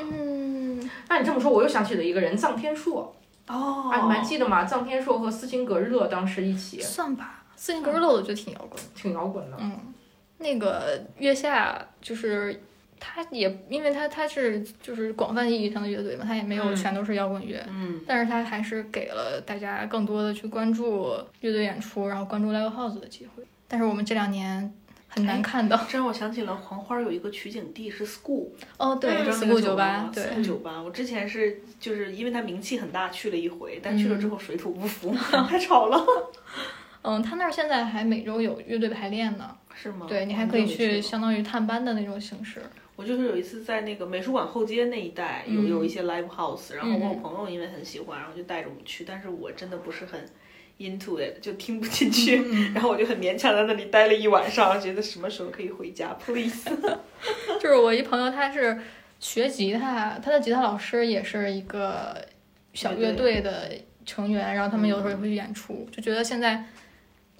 [0.00, 3.14] 嗯， 那你这么说，我又想起了一个人，臧天朔。
[3.46, 4.64] 哦，啊，你们还记得吗？
[4.64, 8.80] 臧天朔和斯琴格日乐当时一起，算吧，斯琴格日乐我觉得挺摇滚。
[8.94, 9.56] 挺摇滚的。
[9.60, 9.78] 嗯，
[10.38, 12.62] 那个月下就是
[12.98, 23.42] 他也，因为他他是就是广泛意义上的乐队嘛，他也没有嗯全都是摇滚乐，嗯，但是他还是给了大家更多的去关注乐队演出，然后关注 live house 的机会。
[23.70, 24.72] 但是我们这两年
[25.08, 25.76] 很难看到。
[25.88, 30.82] 这让我想起了黄花有一个取景地是 School， 哦，对，school 酒吧，对，，School 酒吧。
[30.82, 35.14] 我之前是就是因为它名气很大，去了一回，但去了之后水土不服，
[35.48, 36.04] 太吵了，
[37.02, 40.06] 嗯，他那儿现在还每周有乐队排练呢，是吗？
[40.08, 42.60] 对你还可以去相当于探班的那种形式。
[42.96, 50.20] 我就是有一次在那个美术馆后街那一带有嗯有一些 live house，然后我有嗯朋友因为很喜欢，然后就带着我们去，但是我真的不是很
[50.80, 56.70] into it，就听不进去，嗯 然后我就很勉强在那里待了一晚上，觉得什么时候可以回家，please。
[57.60, 58.78] 就是我一朋友，他是
[59.18, 62.16] 学吉他，他的吉他老师也是一个
[62.72, 63.70] 小乐队的
[64.04, 66.64] 成员，然后他们有时候也会去演出，就觉得现在。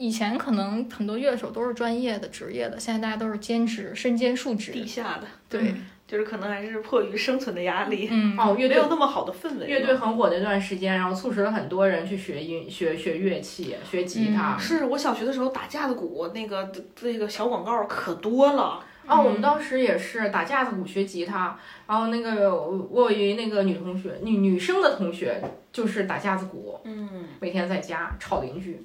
[0.02, 4.72] 以前可能很多乐手都是专业的、职业的，现在大家都是兼职、身兼数职。
[4.72, 5.74] 地下的，对，
[6.10, 9.66] 就是可能还是迫于生存的压力，嗯，哦，乐没队有那么好的氛围。
[9.68, 14.58] 乐队很火的一段时间，然后促使了很多人去学音、学学乐器、学吉他。
[14.58, 18.82] 是我小学的时候打架子鼓，那个那个小广告可多了。
[19.06, 21.56] 哦，我们当时也是打架子鼓学吉他，
[21.86, 25.40] 然后那个我我有一那个女同学，女女生的同学
[25.72, 27.08] 就是打架子鼓，嗯，
[27.40, 28.84] 每天在家吵邻居。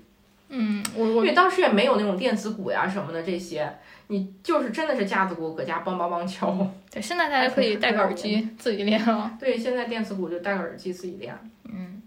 [0.50, 3.68] 嗯，我我因为当时也没有那种电子鼓呀什么的这些，
[4.08, 6.56] 你就是真的是架子鼓搁家梆梆梆敲。
[6.91, 9.32] 对现在大家可以戴个耳机自己练了。
[9.39, 11.38] 对，现在电子鼓就戴个耳机自己练。
[11.64, 12.02] 嗯，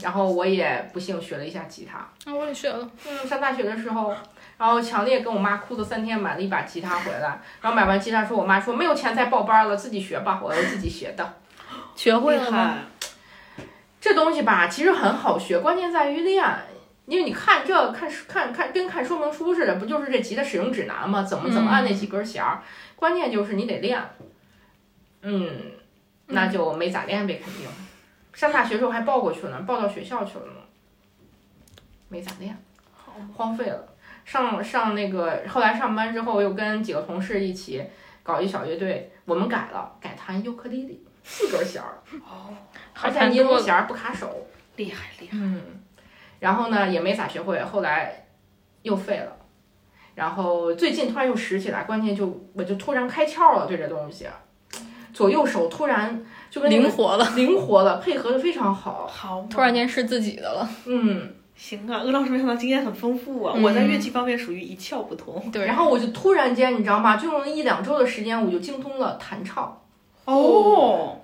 [0.00, 2.08] 然后我也不幸学了一下吉他。
[2.26, 2.88] 那我也学了。
[3.08, 4.14] 嗯，上大学的时候，
[4.56, 7.40] 然后强烈跟我妈哭了三天，买了一把吉他回来。
[7.60, 10.40] 然后买完吉他说，我妈说没有钱再报班了，自己学吧。
[10.42, 11.34] 我要自己学的。
[11.96, 12.78] 学会了吗？
[14.00, 16.44] 这东西吧，其实很好学，关键在于练。
[17.06, 21.22] 因为你看这看看看跟看说明书似的，不就是这吉他使用指南吗？
[21.22, 22.62] 怎么怎么按那几根弦儿？
[22.96, 24.02] 关键就是你得练。
[25.22, 25.50] 嗯，
[26.26, 27.66] 那就没咋练呗，肯定。
[28.32, 30.52] 上大学时候还报过去呢，报到学校去了呢，
[32.08, 32.56] 没咋练，
[33.34, 33.86] 荒废了。
[34.24, 37.84] 上上那个后来上班之后，又跟几个同事一起
[38.22, 42.54] 搞一小乐队，我们改了，改弹尤克里里，四根弦儿，哦，
[42.94, 43.30] 而且好弹。
[43.32, 44.46] 尼龙弦儿不卡手。
[44.76, 45.36] 厉害厉害。
[45.36, 45.60] 嗯，
[46.44, 48.26] 然后呢也没咋学会，后来
[48.82, 49.32] 又废了。
[50.14, 54.26] 然后最近突然又拾起来，关键就我就突然开窍了，对这东西，
[55.14, 59.06] 左右手突然就跟灵活了，灵活了，配合的非常好。
[59.06, 60.68] 好，突然间是自己的了。
[60.84, 63.54] 嗯，行啊，鄂老师没想到经验很丰富啊！
[63.56, 65.50] 嗯我在乐器方面属于一窍不通。
[65.50, 67.16] 对，然后我就突然间，你知道吗？
[67.16, 69.80] 就用了一两周的时间，我就精通了弹唱。
[70.26, 71.20] 哦，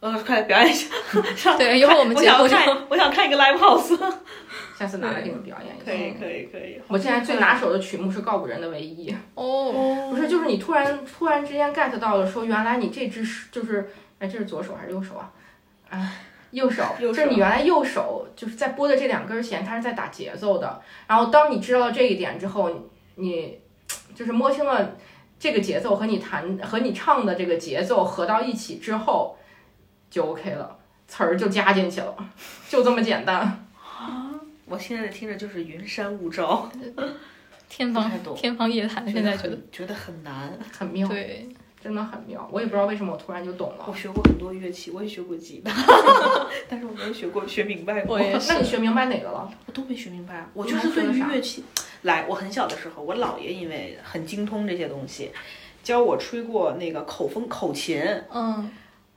[0.00, 0.88] 呃，快来表演一下。
[1.58, 3.98] 对，一会儿我们我想节目就看，我想看一个 live house。
[4.78, 6.20] 下次拿来给你们表演一下可以下。
[6.20, 6.80] 可以可以。
[6.86, 13.90] 我现在最拿手的曲目是告五人的唯一，哦，哦不是，就是你突然突然之间 get 到了，说原来你这只是就是，
[14.20, 15.32] 哎，这是左手还是右手啊？
[15.90, 16.12] 哎，
[16.52, 20.80] 右手，右手就是你原来右手就是在拨的这两根弦，它是在打节奏的。
[21.08, 22.80] 然后当你知道了这一点之后，你
[23.16, 23.58] 你
[24.14, 24.94] 就是摸清了
[25.40, 29.36] 这个节奏和你弹和你唱的这个节奏合到一起之后，
[30.10, 32.14] 就 OK 了，词儿就加进去了，
[32.68, 33.64] 就这么简单。
[34.66, 36.70] 我现在听着就是云山雾罩，
[37.68, 40.58] 天方天方夜谭，现在觉得觉得很难。
[40.70, 41.48] 很妙，对，
[41.82, 42.46] 真的很妙。
[42.52, 43.94] 我也不知道为什么我突然就懂了我。
[43.94, 45.72] 学过很多乐器，我也学过吉他，
[46.68, 48.16] 但是我没有学过学明白过。
[48.16, 49.50] 我也是那你学明白哪个了？
[49.66, 50.46] 我都没学明白。
[50.52, 51.64] 我就是对还学的啥于乐器，
[52.02, 55.30] 来，我很小的时候，我姥爷因为很精通这些东西，
[55.82, 58.70] 教我吹过那个口风口琴，嗯，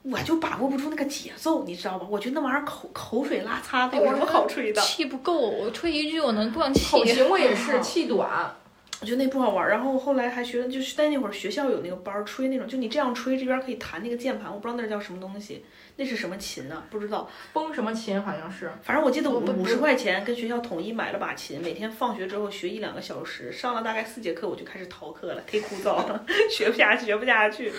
[0.03, 2.07] 我就把握不住那个节奏，你知道吧？
[2.09, 4.81] 我觉得那玩意儿口口水拉擦的，有什么好吹的？
[4.81, 6.85] 气不够，我吹一句我能断气。
[6.89, 8.55] 口琴我也 是气短，
[8.99, 9.69] 我觉得那不好玩儿。
[9.69, 15.63] 然后后来还学，就是在那会儿学校有那个班儿吹那种，就你这样吹，这边儿可以弹那个键盘，我不知道那叫什么东西，
[15.97, 16.83] 那是什么琴啊？
[16.89, 17.29] 不知道。
[17.53, 18.71] 崩什么琴好像是。
[18.81, 27.71] 反正我记得五五十块钱跟学校统一买了把琴，每天放学之后学一两个小时，上了大概四节课我就开始逃课了，忒枯燥了， 学不下去，学不下去。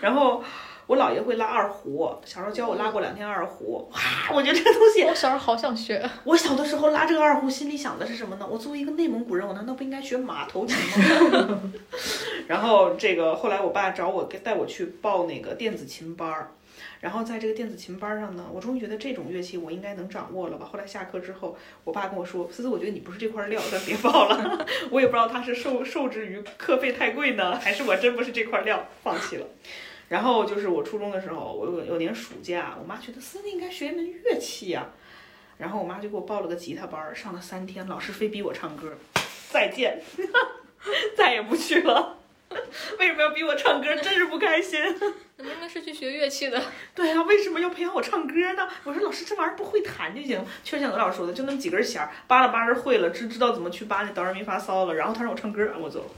[0.00, 0.42] 然后
[0.86, 4.00] 我姥爷会拉二胡，小时候教我拉过两天二胡，哇，
[4.34, 8.46] 我觉得这个东西，我小时候好想学，我小的时候拉这个二胡，心里想的是什么呢？
[8.50, 10.76] 我作为一个内蒙古人，我难道不应该学马头琴
[11.30, 11.60] 吗？
[12.46, 16.50] 然后这个后来我爸找我给带我去报那个电子琴班儿。
[17.00, 20.66] 然后在这个电子琴班上呢，我终于觉得这种乐器我应该能掌握了吧。
[20.70, 24.66] 后来下课之后，我爸跟我说：“思思，我觉得你不是这块料，咱别报了。
[24.90, 29.46] ”我也不知道他是受受制于课费太贵呢，还是我真不是这块料，放弃了。
[30.14, 34.86] 然后就是我初中的时候，我有有年暑假，我妈觉得思思应该学一门乐器呀、
[35.58, 38.96] 然后我妈就给我报了个吉他班儿，上了三天，老师非逼我唱歌，
[39.50, 40.00] 再见，
[41.18, 42.18] 再也不去了。
[43.00, 43.92] 为什么要逼我唱歌？
[43.96, 44.80] 真是不开心。
[45.38, 46.62] 明明是去学乐器的，
[46.94, 48.68] 对呀、为什么要培养我唱歌呢？
[48.84, 50.40] 我说老师，这玩意儿不会弹就行。
[50.62, 54.94] 确实像刘老师说的，就那么几根弦儿，扒拉扒拉会了，知知道怎么去扒那哆来咪发骚了。
[54.94, 56.10] 然后他让我唱歌，我走了。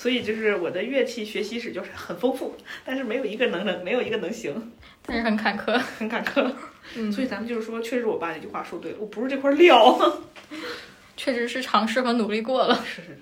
[0.00, 4.72] 所以就是我的乐器学习史就是很丰富，但是没有一个能能没有一个能行，
[5.04, 5.78] 但是很坎坷。
[5.98, 6.50] 很坎坷。
[6.96, 10.22] 嗯所以咱们就是说，确实我爸那句话说对了，我不是这块料。
[11.18, 12.74] 确实是尝试和努力过了。
[12.82, 13.18] 是是，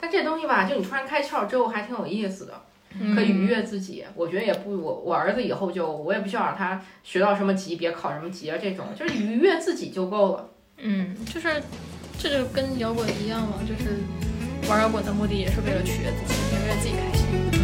[0.00, 2.62] 但这东西吧，就你突然开窍之后，还挺有意思的，
[3.14, 4.04] 可以愉悦自己。
[4.16, 10.50] 我觉得也不，我我儿子以后就我也不需要让他学到什么级别，考什么级啊，这种就是愉悦自己就够了。
[10.78, 11.62] 嗯，就是
[12.18, 13.92] 这就跟摇滚一样嘛，就是
[14.68, 17.57] 玩摇滚的目的也是为了取悦自己，也为了自己开心。